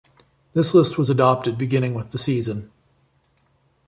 This 0.53 0.73
list 0.73 0.97
was 0.97 1.11
adopted 1.11 1.59
beginning 1.59 1.93
with 1.93 2.09
the 2.09 2.17
season. 2.17 2.71